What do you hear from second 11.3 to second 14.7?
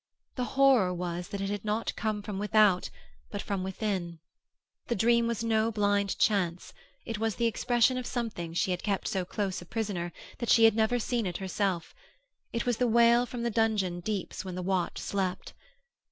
herself, it was the wail from the donjon deeps when the